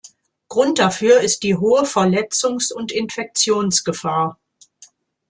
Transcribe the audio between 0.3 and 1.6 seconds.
Grund dafür ist die